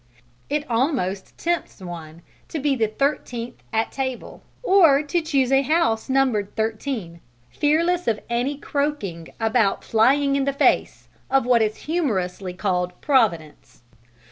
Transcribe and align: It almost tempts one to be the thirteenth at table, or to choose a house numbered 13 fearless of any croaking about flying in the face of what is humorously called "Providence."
It 0.49 0.67
almost 0.67 1.37
tempts 1.37 1.79
one 1.79 2.23
to 2.47 2.57
be 2.57 2.75
the 2.75 2.87
thirteenth 2.87 3.61
at 3.71 3.91
table, 3.91 4.41
or 4.63 5.03
to 5.03 5.21
choose 5.21 5.51
a 5.51 5.61
house 5.61 6.09
numbered 6.09 6.55
13 6.55 7.21
fearless 7.51 8.07
of 8.07 8.19
any 8.27 8.57
croaking 8.57 9.27
about 9.39 9.83
flying 9.83 10.35
in 10.35 10.45
the 10.45 10.53
face 10.53 11.07
of 11.29 11.45
what 11.45 11.61
is 11.61 11.77
humorously 11.85 12.51
called 12.55 12.99
"Providence." 13.01 13.83